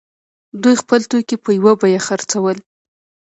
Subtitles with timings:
[0.61, 2.57] دوی خپل توکي په یوه بیه خرڅول.